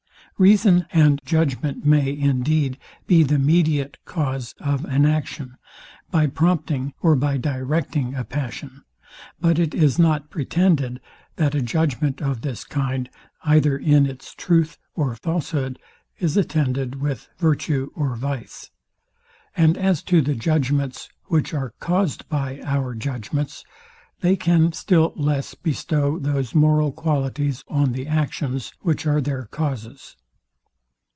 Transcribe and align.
Reason 0.37 0.87
and 0.91 1.21
judgment 1.23 1.85
may, 1.85 2.17
indeed, 2.17 2.79
be 3.05 3.21
the 3.21 3.37
mediate 3.37 3.97
cause 4.05 4.55
of 4.59 4.83
an 4.85 5.05
action, 5.05 5.55
by 6.09 6.25
prompting, 6.25 6.95
or 6.99 7.15
by 7.15 7.37
directing 7.37 8.15
a 8.15 8.23
passion: 8.23 8.81
But 9.39 9.59
it 9.59 9.75
is 9.75 9.99
not 9.99 10.31
pretended, 10.31 10.99
that 11.35 11.53
a 11.53 11.61
judgment 11.61 12.23
of 12.23 12.41
this 12.41 12.63
kind, 12.63 13.07
either 13.43 13.77
in 13.77 14.07
its 14.07 14.33
truth 14.33 14.79
or 14.95 15.13
falshood, 15.13 15.77
is 16.17 16.35
attended 16.35 16.99
with 16.99 17.29
virtue 17.37 17.91
or 17.93 18.15
vice. 18.15 18.71
And 19.55 19.77
as 19.77 20.01
to 20.05 20.23
the 20.23 20.33
judgments, 20.33 21.07
which 21.25 21.53
are 21.53 21.75
caused 21.79 22.27
by 22.29 22.61
our 22.63 22.95
judgments, 22.95 23.63
they 24.21 24.35
can 24.35 24.71
still 24.73 25.13
less 25.15 25.53
bestow 25.53 26.17
those 26.17 26.55
moral 26.55 26.91
qualities 26.91 27.63
on 27.67 27.91
the 27.91 28.07
actions, 28.07 28.73
which 28.79 29.05
are 29.05 29.21
their 29.21 29.45
causes. 29.45 30.15